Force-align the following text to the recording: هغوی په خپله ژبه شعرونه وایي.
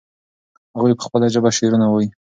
هغوی 0.75 0.97
په 0.97 1.03
خپله 1.07 1.27
ژبه 1.33 1.49
شعرونه 1.57 1.85
وایي. 1.89 2.09